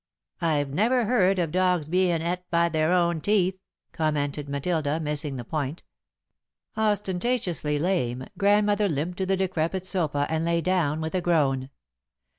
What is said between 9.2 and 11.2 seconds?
the decrepit sofa and lay down with